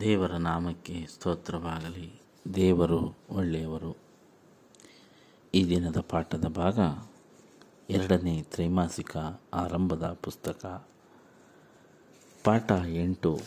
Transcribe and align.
ದೇವರ 0.00 0.32
ನಾಮಕ್ಕೆ 0.32 1.06
ಸ್ತೋತ್ರವಾಗಲಿ. 1.10 2.20
ದೇವರು 2.54 3.18
ಒಳ್ಳೆಯವರು. 3.30 3.96
ಈ 5.54 5.68
ದಿನದ 5.68 5.96
ಪಾಠದ 6.08 6.44
ಭಾಗ 6.44 6.78
ಎರಡನೇ 7.90 8.42
ತ್ರೈಮಾಸಿಕ 8.42 9.16
ಆರಂಭದ 9.54 10.18
ಪುಸ್ತಕ. 10.22 10.88
ಪಾಠ 12.44 12.72
ಎಂಟು. 12.86 13.38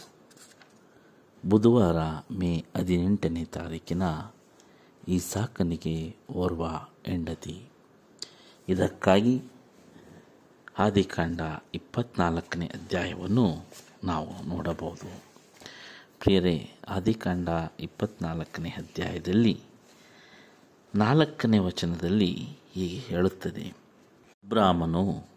ಬುಧವಾರ 1.46 1.96
ಮೇ 2.32 2.66
ಹದಿನೆಂಟನೇ 2.78 3.46
ತಾರೀಕಿನ 3.46 4.04
ಈ 5.08 5.20
ಸಾಕನಿಗೆ 5.20 6.16
ಓರ್ವ 6.34 6.68
ಹೆಂಡತಿ. 7.06 7.66
ಇದಕ್ಕಾಗಿ 8.70 9.42
ಆದಿಕಾಂಡ 10.80 11.42
ಇಪ್ಪತ್ನಾಲ್ಕನೇ 11.74 12.66
ಅಧ್ಯಾಯವನ್ನು 12.66 13.56
ನಾವು 14.04 14.48
ನೋಡಬಹುದು. 14.48 15.31
ಪ್ರಿಯರೇ 16.22 16.72
ಆದಿಕಾಂಡ 16.90 17.50
ಇಪ್ಪತ್ನಾಲ್ಕನೇ 17.80 18.70
ಅಧ್ಯಾಯದಲ್ಲಿ 18.70 19.62
ನಾಲ್ಕನೇ 20.96 21.60
ವಚನದಲ್ಲಿ 21.60 22.60
ಹೀಗೆ 22.72 22.98
ಹೇಳುತ್ತದೆ. 22.98 23.64
ಅಬ್ರಾಮನು 24.30 25.28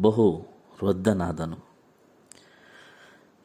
ಬಹು 0.00 0.46
ವೃದ್ಧನಾದನು. 0.84 1.58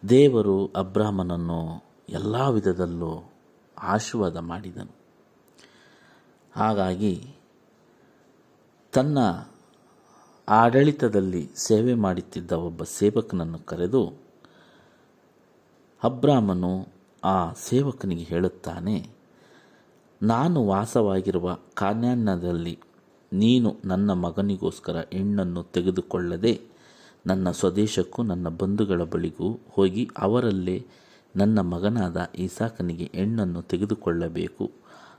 ದೇವರು 0.09 0.68
ಅಬ್ರಾಹ್ಮನನ್ನು 0.68 1.84
ಎಲ್ಲ 2.09 2.48
ವಿಧದಲ್ಲೂ 2.48 3.34
ಆಶೀರ್ವಾದ 3.78 4.38
ಮಾಡಿದನು. 4.38 4.95
ಹಾಗಾಗಿ 6.56 7.36
ತನ್ನ 8.94 9.17
ಆಡಳಿತದಲ್ಲಿ 10.50 11.50
ಸೇವೆ 11.56 11.94
ಮಾಡುತ್ತಿದ್ದ 11.94 12.52
ಒಬ್ಬ 12.52 12.84
ಸೇವಕನನ್ನು 12.84 13.59
ಕರೆದು 13.59 14.25
ಅಬ್ರಾಮನು 16.05 16.72
ಆ 17.23 17.38
ಸೇವಕನಿಗೆ 17.54 18.23
ಹೇಳುತ್ತಾನೆ, 18.23 18.95
ನಾನು 20.22 20.59
ವಾಸವಾಗಿರುವ 20.67 21.48
ಕಾನ್ಯಾನ್ನದಲ್ಲಿ 21.73 22.75
ನೀನು 23.31 23.70
ನನ್ನ 23.86 24.14
ಮಗನಿಗೋಸ್ಕರ 24.14 24.98
ಹೆಣ್ಣನ್ನು 25.14 25.61
ತೆಗೆದುಕೊಳ್ಳದೆ 25.64 26.53
ನನ್ನ 27.28 27.52
ಸ್ವದೇಶಕ್ಕೂ 27.52 28.23
ನನ್ನ 28.23 28.48
ಬಂಧುಗಳ 28.61 29.03
ಬಳಿಗೂ 29.03 29.50
ಹೋಗಿ 29.70 30.03
ಅವರಲ್ಲೇ 30.17 30.78
ನನ್ನ 31.36 31.59
ಮಗನಾದ 31.59 32.17
ಈಸಾಕನಿಗೆ 32.39 33.08
ಹೆಣ್ಣನ್ನು 33.14 33.61
ತೆಗೆದುಕೊಳ್ಳಬೇಕು. 33.61 34.66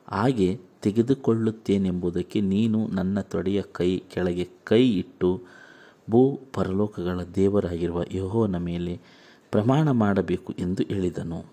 ಹಾಗೆ 0.08 0.48
ತೆಗೆದುಕೊಳ್ಳುತ್ತೇನೆಂಬುದಕ್ಕೆ 0.82 2.40
ನೀನು 2.40 2.80
ನನ್ನ 2.88 3.20
ತೊಡೆಯ 3.20 3.62
ಕೈ 3.72 3.90
ಕೆಳಗೆ 3.98 4.46
ಕೈ 4.64 4.84
ಇಟ್ಟು 4.92 5.30
ಭೂ 6.10 6.20
ಪರಲೋಕಗಳ 6.54 7.20
ದೇವರಾಗಿರುವ 7.34 8.02
ಯಹೋವನ 8.12 8.56
ಮೇಲೆ 8.56 8.94
ಪ್ರಮಾಣ 9.50 9.90
ಮಾಡಬೇಕು 9.90 10.52
ಎಂದು 10.52 10.82
ಹೇಳಿದನು. 10.82 11.44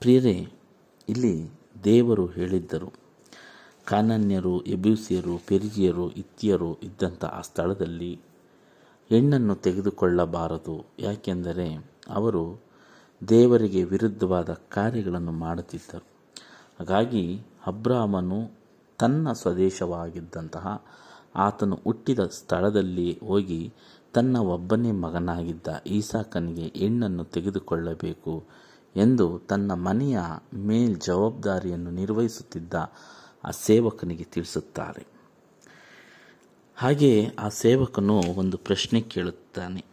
ಪ್ರಿಯರೇ, 0.00 0.52
ಇಲ್ಲಿ 1.08 1.50
ದೇವರು 1.84 2.26
ಹೇಳಿದ್ದರು, 2.26 2.92
ಕಾನನ್ಯರು 3.84 4.60
ಎಬ್ಯೂಸಿಯರು 4.60 5.46
ಪೆರಿಜಿಯರು 5.46 6.10
ಇತ್ತಿಯರು 6.10 6.78
ಇದ್ದಂಥ 6.82 7.24
ಆ 7.24 7.40
ಸ್ಥಳದಲ್ಲಿ 7.40 8.20
ಹೆಣ್ಣನ್ನು 9.08 9.54
ತೆಗೆದುಕೊಳ್ಳಬಾರದು. 9.54 10.86
ಯಾಕೆಂದರೆ 10.98 11.90
ಅವರು 12.10 12.60
ದೇವರಿಗೆ 13.28 13.84
ವಿರುದ್ಧವಾದ 13.84 14.50
ಕಾರ್ಯಗಳನ್ನು 14.50 15.32
ಮಾಡುತ್ತಿದ್ದರು. 15.32 16.06
ಹಾಗಾಗಿ 16.78 17.42
ಅಬ್ರಾಮನು 17.66 18.50
ತನ್ನ 18.98 19.32
ಸ್ವದೇಶವಾಗಿದ್ದಂತಹ 19.32 20.84
ಆತನು 21.36 21.80
ಹುಟ್ಟಿದ 21.84 22.18
ಸ್ಥಳದಲ್ಲಿ 22.18 23.18
ಹೋಗಿ 23.18 23.72
ತನ್ನ 24.14 24.36
ಒಬ್ಬನೇ 24.36 24.92
ಮಗನಾಗಿದ್ದ 24.92 25.68
ಈಸಾಕನಿಗೆ 25.86 26.72
ಹೆಣ್ಣನ್ನು 26.76 27.24
ತೆಗೆದುಕೊಳ್ಳಬೇಕು 27.24 28.44
ಎಂದು 28.96 29.38
ತನ್ನ 29.38 29.72
ಮನೆಯ 29.72 30.18
ಮೇಲ್ 30.54 30.96
ಜವಾಬ್ದಾರಿಯನ್ನು 31.00 31.90
ನಿರ್ವಹಿಸುತ್ತಿದ್ದ 31.90 32.74
ಆ 33.44 33.50
ಸೇವಕನಿಗೆ 33.50 34.24
ತಿಳಿಸುತ್ತಾರೆ. 34.24 35.06
ಹಾಗೆ 36.76 37.26
ಆ 37.38 37.48
ಸೇವಕನು 37.48 38.16
ಒಂದು 38.36 38.56
ಪ್ರಶ್ನೆ 38.58 39.00
ಕೇಳುತ್ತಾನೆ. 39.00 39.84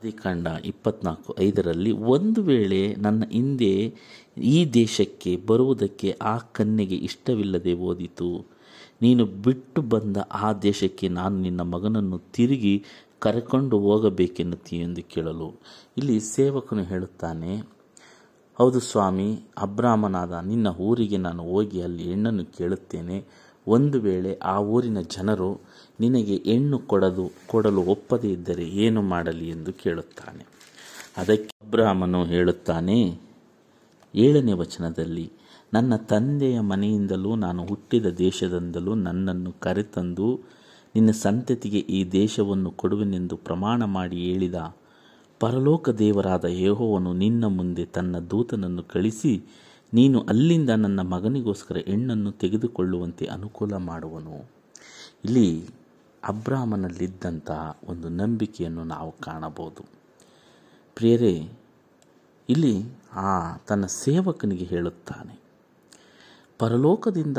ಆದಿಕಾಂಡ 0.00 0.46
ಇಪ್ಪತ್ನಾಲ್ಕು 0.64 1.36
ಐದರಲ್ಲಿ 1.40 1.92
ಒಂದು 1.92 2.42
ವೇಳೆ 2.42 2.94
ನನ್ನ 2.98 3.24
ಹಿಂದೆ 3.24 3.94
ಈ 4.36 4.70
ದೇಶಕ್ಕೆ 4.74 5.36
ಬರುವುದಕ್ಕೆ 5.36 6.16
ಆ 6.22 6.38
ಕನ್ಯೆಗೆ 6.38 6.96
ಇಷ್ಟವಿಲ್ಲದೆ 6.96 7.72
ಓದಿತು 7.72 8.46
ನೀನು 9.02 9.26
ಬಿಟ್ಟು 9.26 9.82
ಬಂದ 9.82 10.16
ಆ 10.32 10.52
ದೇಶಕ್ಕೆ 10.52 11.08
ನಾನು 11.08 11.38
ನಿನ್ನ 11.38 11.60
ಮಗನನ್ನು 11.60 12.18
ತಿರುಗಿ 12.18 12.84
ಕರೆಕೊಂಡು 13.26 13.76
ಹೋಗಬೇಕೆನ್ನುತ್ತೀಯೆಂದು 13.78 15.02
ಕೇಳಲು. 15.14 15.48
ಇಲ್ಲಿ 15.98 16.16
ಸೇವಕನು 16.34 16.82
ಹೇಳುತ್ತಾನೆ, 16.82 17.52
ಹೌದು 18.58 18.80
ಸ್ವಾಮಿ, 18.80 19.28
ಅಬ್ರಾಹ್ಮನಾದ 19.58 20.32
ನಿನ್ನ 20.46 20.68
ಊರಿಗೆ 20.80 21.16
ನಾನು 21.16 21.42
ಹೋಗಿ 21.42 21.78
ಅಲ್ಲಿ 21.82 22.02
ಹೆಣ್ಣನ್ನು 22.02 22.44
ಕೇಳುತ್ತೇನೆ. 22.58 23.18
ಒಂದು 23.68 23.96
ವೇಳೆ 24.00 24.32
ಆ 24.44 24.56
ಊರಿನ 24.74 25.00
ಜನರು 25.00 25.50
ನಿನಗೆ 26.00 26.36
ಹೆಣ್ಣು 26.46 26.78
ಕೊಡದು, 26.78 27.24
ಕೊಡಲು 27.46 27.82
ಒಪ್ಪದೇ 27.94 28.28
ಇದ್ದರೆ 28.28 28.64
ಏನು 28.84 29.02
ಮಾಡಲಿ 29.02 29.48
ಎಂದು 29.48 29.72
ಕೇಳುತ್ತಾನೆ. 29.72 30.44
ಅದಕ್ಕೆ 31.16 31.50
ಅಬ್ರಾಹ್ಮನು 31.66 32.20
ಹೇಳುತ್ತಾನೆ, 32.24 32.98
ಏಳನೇ 34.14 34.52
ವಚನದಲ್ಲಿ, 34.52 35.26
ನನ್ನ 35.74 35.96
ತಂದೆಯ 36.10 36.58
ಮನೆಯಿಂದಲೂ 36.60 37.30
ನಾನು 37.36 37.62
ಹುಟ್ಟಿದ 37.66 38.06
ದೇಶದಿಂದಲೂ 38.06 38.94
ನನ್ನನ್ನು 39.06 39.52
ಕರೆತಂದು 39.60 40.28
ನಿನ್ನ 40.96 41.10
ಸಂತತಿಗೆ 41.10 41.78
ಈ 41.78 42.10
ದೇಶವನ್ನು 42.10 42.70
ಕೊಡುವೆನೆಂದು 42.70 43.36
ಪ್ರಮಾಣ 43.36 43.84
ಮಾಡಿ 43.84 44.16
ಹೇಳಿದ 44.16 44.58
ಪರಲೋಕ 45.40 45.90
ದೇವರಾದ 45.90 46.44
ಯೇಹೋವನು 46.44 47.12
ನಿನ್ನ 47.12 47.44
ಮುಂದೆ 47.44 47.84
ತನ್ನ 47.84 48.18
ದೂತನನ್ನು 48.18 48.82
ಕಳಿಸಿ 48.82 49.32
ನೀನು 49.94 50.20
ಅಲ್ಲಿಂದ 50.20 50.70
ನನ್ನ 50.70 51.00
ಮಗನಿಗೋಸ್ಕರ 51.00 51.76
ಹೆಣ್ಣನ್ನು 51.76 52.32
ತೆಗೆದುಕೊಳ್ಳುವಂತೆ 52.32 53.26
ಅನುಕೂಲ 53.26 53.76
ಮಾಡುವನು. 53.76 54.36
ಇಲ್ಲಿ 55.24 55.68
ಅಬ್ರಾಹ್ಮನಲ್ಲಿದ್ದಂತಹ 56.24 57.78
ಒಂದು 57.88 58.08
ನಂಬಿಕೆಯನ್ನು 58.08 58.84
ನಾವು 58.84 59.12
ಕಾಣಬಹುದು. 59.20 59.84
ಪ್ರಿಯರೇ, 60.96 61.34
ಇಲ್ಲಿ 62.48 62.74
ಆ 63.12 63.56
ತನ್ನ 63.56 63.86
ಸೇವಕನಿಗೆ 63.86 64.64
ಹೇಳುತ್ತಾನೆ, 64.64 65.36
ಪರಲೋಕದಿಂದ 66.58 67.38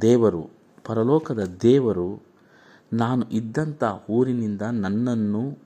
ದೇವರು 0.00 0.59
ಪರಲೋಕದ 0.84 1.56
ದೇವರು 1.62 2.22
ನಾನು 2.92 3.30
ಇದ್ದಂಥ 3.30 3.84
ಊರಿನಿಂದ 4.10 4.62
ನನ್ನನ್ನು 4.62 5.58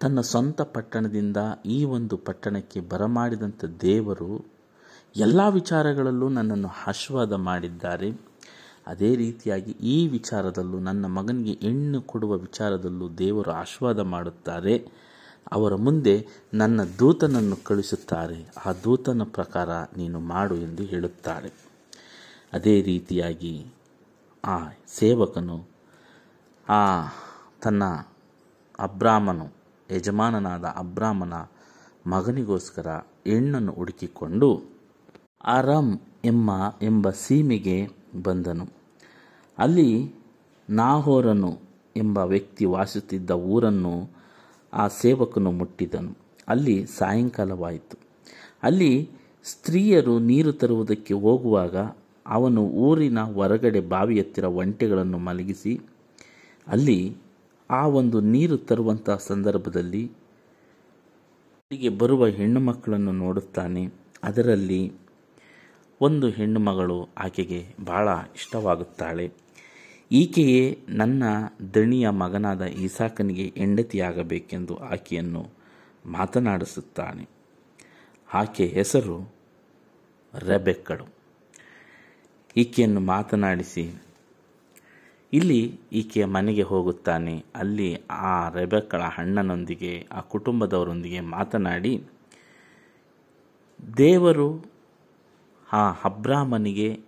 ತನ್ನ 0.00 0.20
ಸ್ವಂತ 0.20 0.62
ಪಟ್ಟಣದಿಂದ 0.62 1.36
ಈ 1.66 1.84
ಒಂದು 1.84 2.16
ಪಟ್ಟಣಕ್ಕೆ 2.16 2.80
ಬರಮಾಡಿದಂಥ 2.80 3.64
ದೇವರು 3.64 4.58
ಎಲ್ಲ 5.16 5.48
ವಿಚಾರಗಳಲ್ಲೂ 5.48 6.28
ನನ್ನನ್ನು 6.28 6.68
ಆಶೀರ್ವಾದ 6.86 7.32
ಮಾಡಿದ್ದಾರೆ. 7.32 8.10
ಅದೇ 8.86 9.16
ರೀತಿಯಾಗಿ 9.16 9.70
ಈ 9.70 10.08
ವಿಚಾರದಲ್ಲೂ 10.08 10.78
ನನ್ನ 10.78 11.06
ಮಗನಿಗೆ 11.06 11.66
ಹೆಣ್ಣು 11.66 12.02
ಕೊಡುವ 12.02 12.32
ವಿಚಾರದಲ್ಲೂ 12.32 13.08
ದೇವರು 13.08 13.50
ಆಶೀರ್ವಾದ 13.50 14.00
ಮಾಡುತ್ತಾರೆ. 14.00 14.88
ಅವರ 15.52 15.74
ಮುಂದೆ 15.74 16.26
ನನ್ನ 16.54 16.80
ದೂತನನ್ನು 16.98 17.64
ಕಳಿಸುತ್ತಾರೆ 17.64 18.52
ಆ 18.66 18.72
ದೂತನ 18.84 19.22
ಪ್ರಕಾರ 19.24 19.68
ನೀನು 19.96 20.20
ಮಾಡು 20.20 20.56
ಎಂದು 20.56 20.82
ಹೇಳುತ್ತಾರೆ. 20.82 21.50
ಅದೇ 22.52 22.82
ರೀತಿಯಾಗಿ 22.82 23.66
ಆ 24.44 24.58
ಸೇವಕನು, 24.86 25.64
ಆ 26.68 27.06
ತನ್ನ 27.62 27.82
ಅಬ್ರಾಹ್ಮನು 28.78 29.48
ಯಜಮಾನನಾದ 29.90 30.64
ಅಬ್ರಾಹ್ಮನ 30.64 31.32
ಮಗನಿಗೋಸ್ಕರ 32.06 32.86
ಹೆಣ್ಣನ್ನು 33.26 33.72
ಹುಡುಕಿಕೊಂಡು 33.72 34.62
ಅರಂ 35.44 36.00
ಎಮ್ಮ 36.24 36.74
ಎಂಬ 36.82 37.10
ಸೀಮೆಗೆ 37.10 37.88
ಬಂದನು. 38.22 38.66
ಅಲ್ಲಿ 39.58 40.14
ನಾಹೋರನು 40.70 41.58
ಎಂಬ 41.96 42.18
ವ್ಯಕ್ತಿ 42.18 42.64
ವಾಸಿಸುತ್ತಿದ್ದ 42.64 43.30
ಊರನ್ನು 43.30 44.10
ಆ 44.72 44.88
ಸೇವಕನು 44.88 45.52
ಮುಟ್ಟಿದನು. 45.52 46.18
ಅಲ್ಲಿ 46.48 46.86
ಸಾಯಂಕಾಲವಾಯಿತು. 46.86 47.98
ಅಲ್ಲಿ 48.62 49.10
ಸ್ತ್ರೀಯರು 49.44 50.18
ನೀರು 50.18 50.52
ತರುವುದಕ್ಕೆ 50.52 51.14
ಹೋಗುವಾಗ 51.14 51.76
ಅವನು 52.28 52.68
ಊರಿನ 52.68 53.18
ಹೊರಗಡೆ 53.18 53.80
ಬಾವಿ 53.80 54.20
ಹತ್ತಿರ 54.20 54.44
ಒಂಟೆಗಳನ್ನು 54.44 55.18
ಮಲಗಿಸಿ, 55.18 55.80
ಅಲ್ಲಿ 56.66 57.16
ಆ 57.70 57.86
ಒಂದು 57.86 58.20
ನೀರು 58.20 58.56
ತರುವಂತಹ 58.56 59.16
ಸಂದರ್ಭದಲ್ಲಿ 59.16 60.06
ಅಲ್ಲಿಗೆ 61.70 61.88
ಬರುವ 61.88 62.26
ಹೆಣ್ಣು 62.26 62.60
ಮಕ್ಕಳನ್ನು 62.60 63.12
ನೋಡುತ್ತಾನೆ. 63.12 63.86
ಅದರಲ್ಲಿ 64.24 64.92
ಒಂದು 66.00 66.28
ಹೆಣ್ಣು 66.28 66.60
ಮಗಳು 66.60 67.08
ಆಕೆಗೆ 67.18 67.74
ಬಹಳ 67.84 68.08
ಇಷ್ಟವಾಗುತ್ತಾಳೆ. 68.34 69.32
ಈಕೆಯೇ 70.12 70.78
ನನ್ನ 70.88 71.22
ದಣಿಯ 71.74 72.08
ಮಗನಾದ 72.08 72.62
ಈಸಾಕನಿಗೆ 72.62 73.52
ಹೆಂಡತಿಯಾಗಬೇಕೆಂದು 73.56 74.76
ಆಕೆಯನ್ನು 74.76 75.48
ಮಾತನಾಡಿಸುತ್ತಾನೆ. 76.06 77.28
ಆಕೆ 78.34 78.66
ಹೆಸರು 78.66 79.34
ರೆಬೆಕ್ಕಳು. 80.38 81.17
ಈಕೆಯನ್ನು 82.56 83.00
ಮಾತನಾಡಿಸಿ, 83.00 84.02
ಇಲ್ಲಿ 85.32 85.80
ಈಕೆಯ 85.92 86.24
ಮನೆಗೆ 86.24 86.62
ಹೋಗುತ್ತಾನೆ. 86.62 87.44
ಅಲ್ಲಿ 87.54 88.02
ಆ 88.10 88.48
ರೆಬೆಕ್ಕಳ 88.48 89.02
ಅಣ್ಣನೊಂದಿಗೆ, 89.02 90.08
ಆ 90.12 90.20
ಕುಟುಂಬದವರೊಂದಿಗೆ 90.20 91.20
ಮಾತನಾಡಿ, 91.20 92.04
ದೇವರು 93.96 94.64
ಆ 95.72 95.92
ಅಬ್ರಾಹ್ಮನಿಗೆ 95.92 97.00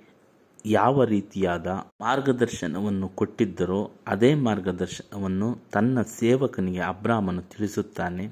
ಯಾವ 0.66 1.04
ರೀತಿಯಾದ 1.04 1.66
ಮಾರ್ಗದರ್ಶನವನ್ನು 2.00 3.08
ಕೊಟ್ಟಿದ್ದರೋ, 3.08 3.90
ಅದೇ 4.06 4.34
ಮಾರ್ಗದರ್ಶನವನ್ನು 4.34 5.58
ತನ್ನ 5.72 6.02
ಸೇವಕನಿಗೆ 6.02 6.80
ಅಬ್ರಾಹ್ಮನು 6.80 7.42
ತಿಳಿಸುತ್ತಾನೆ. 7.42 8.26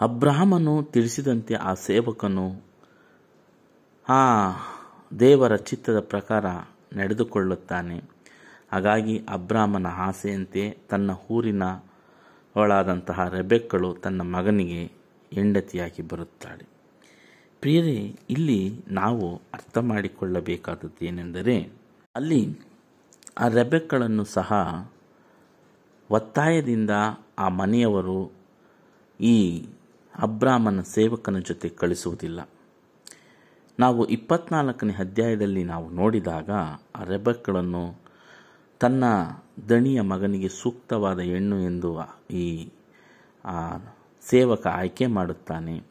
ಅಬ್ರಾಹ್ಮನು 0.00 0.82
ತಿಳಿಸಿದಂತೆ 0.82 1.54
ಆ 1.54 1.74
ಸೇವಕನು, 1.74 2.62
ಆ 4.08 4.50
ದೇವರ 5.18 5.56
ಚಿತ್ತದ 5.56 6.00
ಪ್ರಕಾರ 6.00 6.44
ನಡೆದುಕೊಳ್ಳುತ್ತಾನೆ. 6.92 8.02
ಹಾಗಾಗಿ 8.72 9.24
ಅಬ್ರಾಹ್ಮನ 9.28 9.86
ಆಸೆಯಂತೆ 9.86 10.78
ತನ್ನ 10.88 11.10
ಊರಿನ 11.30 11.64
ಅವಳಾದಂತಹ 12.56 13.28
ರೆಬೆಕ್ಕಳು 13.28 13.94
ತನ್ನ 13.94 14.20
ಮಗನಿಗೆ 14.20 14.84
ಹೆಂಡತಿಯಾಗಿ 15.32 16.02
ಬರುತ್ತಾಳೆ. 16.02 16.68
ಪ್ರಿಯರೇ, 17.60 18.18
ಇಲ್ಲಿ 18.30 18.84
ನಾವು 18.88 19.36
ಅರ್ಥ 19.54 19.78
ಮಾಡಿಕೊಳ್ಳಬೇಕಾದದ್ದು 19.78 21.04
ಏನೆಂದರೆ, 21.04 21.72
ಅಲ್ಲಿ 22.16 22.58
ಆ 23.38 23.48
ರೆಬೆಕ್ಕಳನ್ನು 23.48 24.24
ಸಹ 24.24 24.52
ಒತ್ತಾಯದಿಂದ 26.10 26.90
ಆ 27.38 27.48
ಮನೆಯವರು 27.48 28.32
ಈ 29.20 29.66
ಅಬ್ರಾಹ್ಮನ 30.18 30.80
ಸೇವಕನ 30.80 31.38
ಜೊತೆ 31.38 31.68
ಕಳಿಸುವುದಿಲ್ಲ. 31.68 32.40
ನಾವು 33.78 34.06
ಇಪ್ಪತ್ನಾಲ್ಕನೇ 34.06 34.92
ಅಧ್ಯಾಯದಲ್ಲಿ 34.92 35.64
ನಾವು 35.64 35.90
ನೋಡಿದಾಗ 35.90 36.50
ಆ 36.96 37.04
ತನ್ನ 38.80 39.04
ದಣಿಯ 39.68 40.00
ಮಗನಿಗೆ 40.00 40.48
ಸೂಕ್ತವಾದ 40.48 41.18
ಹೆಣ್ಣು 41.18 41.60
ಎಂದು 41.60 41.98
ಈ 42.30 42.68
ಸೇವಕ 44.22 44.66
ಆಯ್ಕೆ 44.66 45.06
ಮಾಡುತ್ತಾನೆ, 45.06 45.82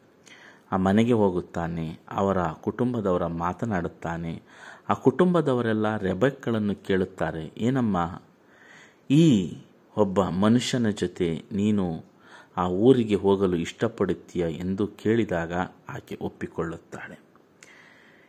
ಆ 0.72 0.76
ಮನೆಗೆ 0.76 1.12
ಹೋಗುತ್ತಾನೆ, 1.12 1.98
ಅವರ 2.10 2.44
ಕುಟುಂಬದವರ 2.46 3.26
ಮಾತನಾಡುತ್ತಾನೆ. 3.26 4.42
ಆ 4.88 4.94
ಕುಟುಂಬದವರೆಲ್ಲ 4.94 5.96
ರೆಬೆಕ್ಗಳನ್ನು 5.96 6.74
ಕೇಳುತ್ತಾರೆ, 6.74 7.52
ಏನಮ್ಮ, 7.58 8.22
ಈ 9.10 9.56
ಒಬ್ಬ 9.96 10.24
ಮನುಷ್ಯನ 10.24 10.90
ಜೊತೆ 10.90 11.42
ನೀನು 11.52 12.04
ಆ 12.56 12.68
ಊರಿಗೆ 12.68 13.14
ಹೋಗಲು 13.14 13.56
ಇಷ್ಟಪಡುತ್ತೀಯ 13.56 14.42
ಎಂದು 14.42 14.86
ಕೇಳಿದಾಗ 14.86 15.52
ಆಕೆ 15.88 16.18
ಒಪ್ಪಿಕೊಳ್ಳುತ್ತಾಳೆ. 16.20 17.29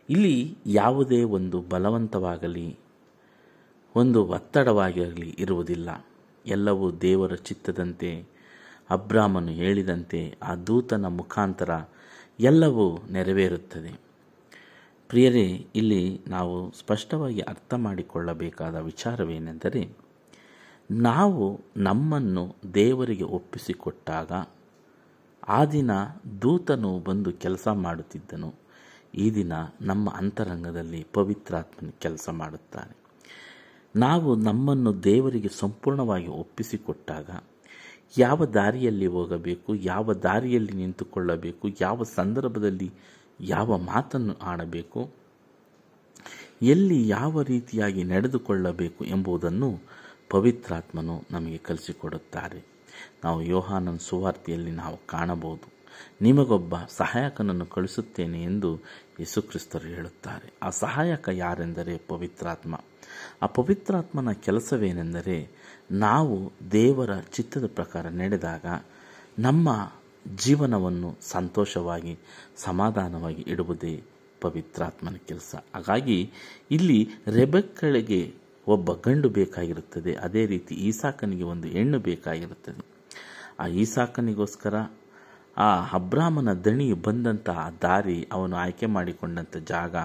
ಇಲ್ಲಿ 0.09 0.57
ಯಾವುದೇ 0.65 1.23
ಒಂದು 1.23 1.61
ಬಲವಂತವಾಗಲಿ, 1.61 2.79
ಒಂದು 3.95 4.25
ಒತ್ತಡವಾಗಿರಲಿ 4.25 5.35
ಇರುವುದಿಲ್ಲ. 5.39 6.05
ಎಲ್ಲವೂ 6.45 6.91
ದೇವರ 6.91 7.35
ಚಿತ್ತದಂತೆ 7.35 8.25
ಅಬ್ರಾಹ್ಮನು 8.89 9.51
ಹೇಳಿದಂತೆ 9.51 10.37
ಆ 10.43 10.55
ದೂತನ 10.55 11.05
ಮುಖಾಂತರ 11.05 11.69
ಎಲ್ಲವೂ 12.39 12.99
ನೆರವೇರುತ್ತದೆ. 13.11 13.99
ಪ್ರಿಯರೇ, 15.09 15.67
ಇಲ್ಲಿ 15.75 16.21
ನಾವು 16.27 16.71
ಸ್ಪಷ್ಟವಾಗಿ 16.71 17.39
ಅರ್ಥ 17.39 17.73
ಮಾಡಿಕೊಳ್ಳಬೇಕಾದ 17.73 18.75
ವಿಚಾರವೇನೆಂದರೆ, 18.75 19.97
ನಾವು 20.91 21.61
ನಮ್ಮನ್ನು 21.77 22.55
ದೇವರಿಗೆ 22.73 23.23
ಒಪ್ಪಿಸಿಕೊಟ್ಟಾಗ, 23.23 24.31
ಆ 25.47 25.65
ದಿನ 25.65 25.91
ದೂತನು 26.41 26.99
ಬಂದು 26.99 27.31
ಕೆಲಸ 27.31 27.67
ಮಾಡುತ್ತಿದ್ದನು. 27.67 28.60
ಈ 29.15 29.31
ದಿನ 29.31 29.53
ನಮ್ಮ 29.81 30.09
ಅಂತರಂಗದಲ್ಲಿ 30.09 31.07
ಪವಿತ್ರಾತ್ಮನ 31.13 31.89
ಕೆಲಸ 31.99 32.29
ಮಾಡುತ್ತಾನೆ. 32.29 32.95
ನಾವು 33.95 34.35
ನಮ್ಮನ್ನು 34.35 35.03
ದೇವರಿಗೆ 35.03 35.47
ಸಂಪೂರ್ಣವಾಗಿ 35.47 36.27
ಒಪ್ಪಿಸಿಕೊಟ್ಟಾಗ 36.27 37.29
ಯಾವ 38.17 38.45
ದಾರಿಯಲ್ಲಿ 38.45 39.07
ಹೋಗಬೇಕು, 39.07 39.75
ಯಾವ 39.75 40.13
ದಾರಿಯಲ್ಲಿ 40.13 40.73
ನಿಂತುಕೊಳ್ಳಬೇಕು, 40.73 41.69
ಯಾವ 41.81 42.03
ಸಂದರ್ಭದಲ್ಲಿ 42.03 42.91
ಯಾವ 43.41 43.77
ಮಾತನ್ನು 43.77 44.33
ಆಡಬೇಕು, 44.33 45.09
ಎಲ್ಲಿ 46.61 47.07
ಯಾವ 47.07 47.41
ರೀತಿಯಾಗಿ 47.41 48.03
ನಡೆದುಕೊಳ್ಳಬೇಕು 48.03 49.05
ಎಂಬುದನ್ನು 49.05 49.79
ಪವಿತ್ರಾತ್ಮನು 50.29 51.25
ನಮಗೆ 51.31 51.57
ಕಲಿಸಿಕೊಡುತ್ತಾರೆ. 51.57 52.63
ನಾವು 53.23 53.41
ಯೋಹಾನನ್ 53.41 53.99
ಸುವಾರ್ತೆಯಲ್ಲಿ 53.99 54.71
ನಾವು 54.71 55.07
ಕಾಣಬಹುದು. 55.07 55.80
ನಿಮಗೊಬ್ಬ 56.21 56.75
ಸಹಾಯಕನನ್ನು 56.89 57.65
ಕಳಿಸುತ್ತೇನೆ 57.65 58.43
ಎಂದು 58.43 58.75
ಯೇಸುಕ್ರಿಸ್ತರು 59.19 59.87
ಹೇಳುತ್ತಾರೆ. 59.87 60.53
ಆ 60.63 60.69
ಸಹಾಯಕ 60.69 61.29
ಯಾರೆಂದರೆ 61.31 62.01
ಪವಿತ್ರಾತ್ಮ. 62.07 62.83
ಆ 63.41 63.45
ಪವಿತ್ರಾತ್ಮನ 63.45 64.31
ಕೆಲಸವೇನೆಂದರೆ 64.31 65.49
ನಾವು 65.91 66.51
ದೇವರ 66.71 67.09
ಚಿತ್ತದ 67.19 67.67
ಪ್ರಕಾರ 67.67 68.07
ನಡೆದಾಗ 68.07 68.65
ನಮ್ಮ 69.39 69.91
ಜೀವನವನ್ನು 70.35 71.17
ಸಂತೋಷವಾಗಿ, 71.21 72.19
ಸಮಾಧಾನವಾಗಿ 72.57 73.45
ಇಡುವುದೇ 73.47 74.03
ಪವಿತ್ರಾತ್ಮನ 74.41 75.15
ಕೆಲಸ. 75.27 75.55
ಹಾಗಾಗಿ 75.75 76.31
ಇಲ್ಲಿ 76.71 77.09
ರೆಬೆಕ್ಕಳಿಗೆ 77.27 78.33
ಒಬ್ಬ 78.67 78.93
ಗಂಡು 78.93 79.29
ಬೇಕಾಗಿರುತ್ತದೆ. 79.29 80.13
ಅದೇ 80.13 80.45
ರೀತಿ 80.45 80.75
ಈಸಾಕನಿಗೆ 80.75 81.43
ಒಂದು 81.43 81.67
ಹೆಣ್ಣು 81.67 81.99
ಬೇಕಾಗಿರುತ್ತದೆ. 81.99 82.85
ಆ 83.59 83.67
ಈಸಾಕನಿಗೋಸ್ಕರ 83.67 84.73
ಆ 85.57 85.93
ಅಬ್ರಾಮನ 85.93 86.53
ದಣಿ 86.53 86.93
ಬಂದಂತಹ 86.93 87.73
ದಾರಿ 87.81 88.27
ಅವನು 88.31 88.55
ಆಯ್ಕೆ 88.55 88.85
ಮಾಡಿಕೊಂಡಂಥ 88.85 89.57
ಜಾಗ. 89.57 89.95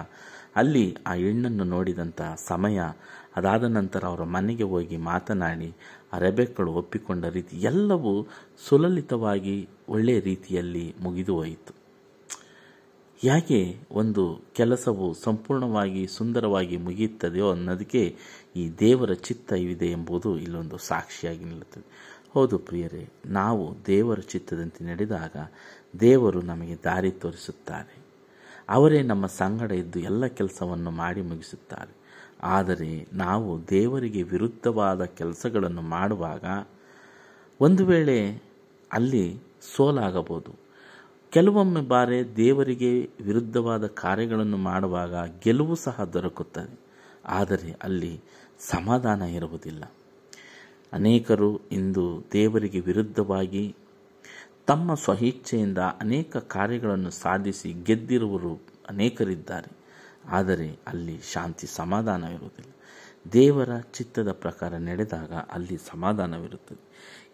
ಅಲ್ಲಿ 0.55 0.97
ಆ 1.07 1.13
ಹೆಣ್ಣನ್ನು 1.13 1.63
ನೋಡಿದಂಥ 1.63 2.21
ಸಮಯ. 2.47 2.79
ಅದಾದ 3.35 3.63
ನಂತರ 3.63 4.03
ಅವರ 4.05 4.23
ಮನೆಗೆ 4.23 4.63
ಹೋಗಿ 4.63 4.97
ಮಾತನಾಡಿ 4.97 5.73
ಆ 6.13 6.17
ರೆಬೆಕ್ಕಳು 6.17 6.73
ಒಪ್ಪಿಕೊಂಡ 6.73 7.25
ರೀತಿ 7.25 7.57
ಎಲ್ಲವೂ 7.57 8.27
ಸುಲಲಿತವಾಗಿ 8.69 9.69
ಒಳ್ಳೆಯ 9.89 10.19
ರೀತಿಯಲ್ಲಿ 10.19 10.95
ಮುಗಿದು 11.01 11.35
ಹೋಯಿತು. 11.35 11.75
ಯಾಕೆ 13.23 13.79
ಒಂದು 13.91 14.41
ಕೆಲಸವು 14.55 15.13
ಸಂಪೂರ್ಣವಾಗಿ 15.13 16.07
ಸುಂದರವಾಗಿ 16.07 16.77
ಮುಗಿಯುತ್ತದೆಯೋ 16.77 17.51
ಅನ್ನೋದಕ್ಕೆ 17.51 18.15
ಈ 18.55 18.69
ದೇವರ 18.79 19.13
ಚಿತ್ತ 19.13 19.53
ಇದೆ 19.53 19.85
ಎಂಬುದು 19.85 20.37
ಇಲ್ಲೊಂದು 20.37 20.77
ಸಾಕ್ಷಿಯಾಗಿ 20.77 21.45
ನಿಲ್ಲುತ್ತದೆ. 21.45 22.16
ಹೌದು 22.37 22.57
ಪ್ರಿಯರೇ, 22.57 23.09
ನಾವು 23.25 23.75
ದೇವರ 23.85 24.19
ಚಿತ್ತದಂತೆ 24.19 24.85
ನಡೆದಾಗ 24.85 25.35
ದೇವರು 25.99 26.41
ನಮಗೆ 26.41 26.75
ದಾರಿ 26.83 27.11
ತೋರಿಸುತ್ತಾರೆ. 27.11 27.95
ಅವರೇ 28.69 29.01
ನಮ್ಮ 29.01 29.25
ಸಂಗಡ 29.25 29.71
ಇದ್ದು 29.71 29.99
ಎಲ್ಲ 29.99 30.25
ಕೆಲಸವನ್ನು 30.25 30.91
ಮಾಡಿ 30.91 31.21
ಮುಗಿಸುತ್ತಾರೆ. 31.21 31.95
ಆದರೆ 32.43 33.07
ನಾವು 33.13 33.69
ದೇವರಿಗೆ 33.69 34.23
ವಿರುದ್ಧವಾದ 34.23 35.05
ಕೆಲಸಗಳನ್ನು 35.05 35.81
ಮಾಡುವಾಗ 35.81 36.67
ಒಂದು 37.61 37.85
ವೇಳೆ 37.85 38.43
ಅಲ್ಲಿ 38.91 39.39
ಸೋಲಾಗಬಹುದು. 39.75 40.51
ಕೆಲವೊಮ್ಮೆ 41.29 41.81
ಬಾರಿ 41.81 42.35
ದೇವರಿಗೆ 42.35 43.09
ವಿರುದ್ಧವಾದ 43.21 43.87
ಕಾರ್ಯಗಳನ್ನು 43.87 44.57
ಮಾಡುವಾಗ 44.57 45.15
ಗೆಲುವು 45.43 45.75
ಸಹ 45.75 46.03
ದೊರಕುತ್ತದೆ. 46.03 46.79
ಆದರೆ 47.25 47.75
ಅಲ್ಲಿ 47.83 48.21
ಸಮಾಧಾನ 48.59 49.21
ಇರುವುದಿಲ್ಲ. 49.21 49.83
ಅನೇಕರು 50.93 51.61
ಇಂದು 51.71 52.23
ದೇವರಿಗೆ 52.33 52.79
ವಿರುದ್ಧವಾಗಿ 52.79 53.75
ತಮ್ಮ 54.67 54.93
ಸ್ವಇಚ್ಛೆಯಿಂದ 54.93 55.77
ಅನೇಕ 55.77 56.37
ಕಾರ್ಯಗಳನ್ನು 56.37 57.09
ಸಾಧಿಸಿ 57.09 57.83
ಗೆದ್ದಿರುವರು 57.83 58.61
ಅನೇಕರಿದ್ದಾರೆ. 58.89 59.77
ಆದರೆ 60.29 60.79
ಅಲ್ಲಿ 60.87 61.19
ಶಾಂತಿ 61.33 61.67
ಸಮಾಧಾನವಿರುವುದಿಲ್ಲ. 61.67 62.71
ದೇವರ 63.33 63.79
ಚಿತ್ತದ 63.79 64.31
ಪ್ರಕಾರ 64.31 64.77
ನಡೆದಾಗ 64.77 65.33
ಅಲ್ಲಿ 65.33 65.77
ಸಮಾಧಾನವಿರುತ್ತದೆ. 65.77 66.81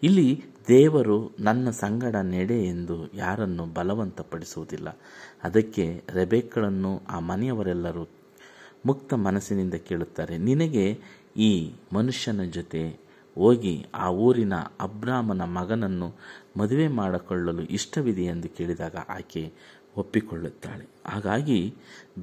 ಇಲ್ಲಿ 0.02 0.44
ದೇವರು 0.68 1.30
ನನ್ನ 1.40 1.70
ಸಂಗಡ 1.70 2.16
ನೆಡೆ 2.16 2.64
ಎಂದು 2.64 3.12
ಯಾರನ್ನು 3.14 3.66
ಬಲವಂತಪಡಿಸುವುದಿಲ್ಲ. 3.66 4.98
ಅದಕ್ಕೆ 5.44 6.02
ರೆಬೆಕ್ಕಳನ್ನು 6.08 7.02
ಆ 7.08 7.20
ಮನೆಯವರೆಲ್ಲರೂ 7.20 8.08
ಮುಕ್ತ 8.86 9.14
ಮನಸ್ಸಿನಿಂದ 9.14 9.74
ಕೇಳುತ್ತಾರೆ. 9.74 10.38
ನಿನಗೆ 10.38 10.98
ಈ 11.36 11.72
ಮನುಷ್ಯನ 11.92 12.42
ಜೊತೆ 12.42 13.03
ಹೋಗಿ 13.34 13.86
ಆ 13.94 14.10
ಊರಿನ 14.10 14.54
ಅಬ್ರಾಮನ 14.80 15.42
ಮಗನನ್ನು 15.42 16.08
ಮದುವೆ 16.56 16.88
ಮಾಡಿಕೊಳ್ಳಲು 16.88 17.62
ಇಷ್ಟವಿದೆ 17.62 18.24
ಎಂದು 18.24 18.48
ಕೇಳಿದಾಗ 18.48 18.96
ಆಕೆ 19.08 19.52
ಒಪ್ಪಿಕೊಳ್ಳುತ್ತಾಳೆ. 19.96 20.88
ಹಾಗಾಗಿ 21.06 21.74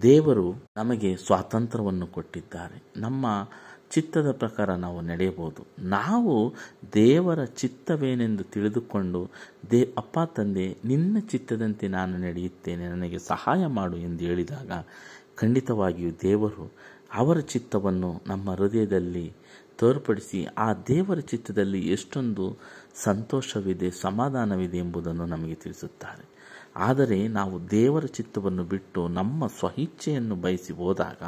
ದೇವರು 0.01 0.55
ನಮಗೆ 0.77 1.17
ಸ್ವಾತಂತ್ರ್ಯವನ್ನು 1.17 2.07
ಕೊಟ್ಟಿದ್ದಾರೆ. 2.07 2.83
ನಮ್ಮ 2.97 3.49
ಚಿತ್ತದ 3.91 4.31
ಪ್ರಕಾರ 4.31 4.75
ನಾವು 4.75 5.01
ನಡೆಯಬಹುದು. 5.01 5.65
ನಾವು 5.79 6.53
ದೇವರ 6.93 7.43
ಚಿತ್ತವೇನೆಂದು 7.43 8.43
ತಿಳಿದುಕೊಂಡು 8.43 9.29
ದೇ, 9.71 9.93
ಅಪ್ಪ 9.97 10.19
ತಂದೆ, 10.35 10.77
ನಿನ್ನ 10.85 11.17
ಚಿತ್ತದಂತೆ 11.19 11.87
ನಾನು 11.87 12.17
ನಡೆಯುತ್ತೇನೆ, 12.17 12.87
ನನಗೆ 12.87 13.17
ಸಹಾಯ 13.17 13.65
ಮಾಡು 13.65 13.97
ಎಂದು 13.97 14.23
ಹೇಳಿದಾಗ 14.23 14.71
ಖಂಡಿತವಾಗಿಯೂ 15.35 16.11
ದೇವರು 16.21 16.71
ಅವರ 17.13 17.39
ಚಿತ್ತವನ್ನು 17.39 18.21
ನಮ್ಮ 18.27 18.51
ಹೃದಯದಲ್ಲಿ 18.51 19.33
ತೋರ್ಪಡಿಸಿ 19.81 20.39
ಆ 20.57 20.67
ದೇವರ 20.87 21.19
ಚಿತ್ತದಲ್ಲಿ 21.31 21.81
ಎಷ್ಟೊಂದು 21.87 22.45
ಸಂತೋಷವಿದೆ, 23.03 23.89
ಸಮಾಧಾನವಿದೆ 24.01 24.77
ಎಂಬುದನ್ನು 24.77 25.25
ನಮಗೆ 25.25 25.55
ತಿಳಿಸುತ್ತಾರೆ. 25.55 26.25
ಆದರೆ 26.75 27.27
ನಾವು 27.27 27.55
ದೇವರ 27.71 28.05
ಚಿತ್ತವನ್ನು 28.17 28.63
ಬಿಟ್ಟು 28.63 29.01
ನಮ್ಮ 29.07 29.47
ಸ್ವಇಚ್ಛೆಯನ್ನು 29.59 30.35
ಬಯಸಿ 30.35 30.73
ಹೋದಾಗ 30.73 31.23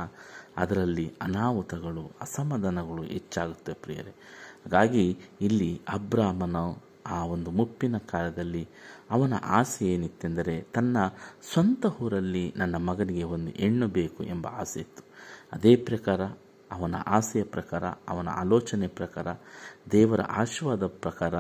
ಅದರಲ್ಲಿ 0.58 1.08
ಅನಾಹುತಗಳು, 1.22 2.04
ಅಸಮಾಧಾನಗಳು 2.22 3.04
ಹೆಚ್ಚಾಗುತ್ತೆ 3.04 3.74
ಪ್ರಿಯರೇ. 3.74 4.14
ಹಾಗಾಗಿ 4.64 5.06
ಇಲ್ಲಿ 5.42 5.72
ಅಬ್ರಾಹ್ಮನ 5.90 6.58
ಆ 7.06 7.26
ಒಂದು 7.26 7.52
ಮುಪ್ಪಿನ 7.52 7.98
ಕಾಲದಲ್ಲಿ 7.98 8.62
ಅವನ 9.10 9.34
ಆಸೆ 9.52 9.86
ಏನಿತ್ತೆಂದರೆ 9.86 10.56
ತನ್ನ 10.74 10.98
ಸ್ವಂತ 11.54 11.86
ಊರಲ್ಲಿ 12.02 12.54
ನನ್ನ 12.56 12.76
ಮಗನಿಗೆ 12.90 13.26
ಒಂದು 13.36 13.52
ಹೆಣ್ಣು 13.52 13.88
ಬೇಕು 13.88 14.22
ಎಂಬ 14.24 14.46
ಆಸೆ 14.48 14.80
ಇತ್ತು. 14.80 15.04
ಅದೇ 15.54 15.74
ಪ್ರಕಾರ 15.76 16.22
ಅವನ 16.74 16.96
ಆಸೆಯ 16.96 17.44
ಪ್ರಕಾರ, 17.44 17.84
ಅವನ 17.84 18.30
ಆಲೋಚನೆ 18.30 18.88
ಪ್ರಕಾರ, 18.88 19.28
ದೇವರ 19.92 20.22
ಆಶೀರ್ವಾದ 20.22 20.86
ಪ್ರಕಾರ 20.86 21.34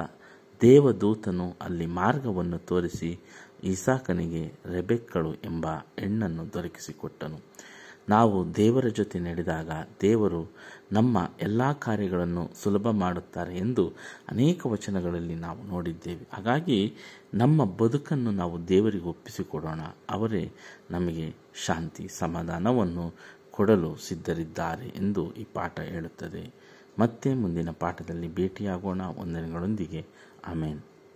ದೇವದೂತನು 0.61 1.55
ಅಲ್ಲಿ 1.61 1.85
ಮಾರ್ಗವನ್ನು 1.85 2.57
ತೋರಿಸಿ 2.57 3.19
ಇಸಾಕನಿಗೆ 3.63 4.53
ರೆಬೆಕ್ಕಳು 4.65 5.33
ಎಂಬ 5.33 5.67
ಹೆಣ್ಣನ್ನು 5.99 6.53
ದೊರಕಿಸಿಕೊಟ್ಟನು. 6.53 7.39
ನಾವು 8.09 8.55
ದೇವರ 8.55 8.85
ಜೊತೆ 8.87 9.19
ನಡೆದಾಗ 9.19 9.69
ದೇವರು 10.01 10.51
ನಮ್ಮ 10.91 11.17
ಎಲ್ಲ 11.41 11.71
ಕಾರ್ಯಗಳನ್ನು 11.71 12.49
ಸುಲಭ 12.63 12.87
ಮಾಡುತ್ತಾರೆ 12.89 13.57
ಎಂದು 13.57 13.93
ಅನೇಕ 14.29 14.65
ವಚನಗಳಲ್ಲಿ 14.65 15.35
ನಾವು 15.35 15.63
ನೋಡಿದ್ದೇವೆ. 15.63 16.27
ಹಾಗಾಗಿ 16.33 16.93
ನಮ್ಮ 17.33 17.65
ಬದುಕನ್ನು 17.65 18.31
ನಾವು 18.31 18.67
ದೇವರಿಗೆ 18.67 19.05
ಒಪ್ಪಿಸಿಕೊಡೋಣ. 19.05 19.79
ಅವರೇ 20.09 20.51
ನಮಗೆ 20.91 21.35
ಶಾಂತಿ, 21.65 22.07
ಸಮಾಧಾನವನ್ನು 22.07 23.13
ಕೊಡಲು 23.53 23.95
ಸಿದ್ಧರಿದ್ದಾರೆ 23.95 24.87
ಎಂದು 24.87 25.33
ಈ 25.33 25.43
ಪಾಠ 25.53 25.79
ಹೇಳುತ್ತದೆ. 25.79 26.53
ಮತ್ತೆ 26.99 27.33
ಮುಂದಿನ 27.33 27.69
ಪಾಠದಲ್ಲಿ 27.71 28.35
ಭೇಟಿಯಾಗೋಣ. 28.35 29.01
ವಂದನೆಗಳೊಂದಿಗೆ 29.01 30.05
ಆಮೇನ್. 30.47 30.81